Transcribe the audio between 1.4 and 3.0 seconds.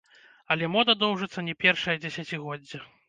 не першае дзесяцігоддзе.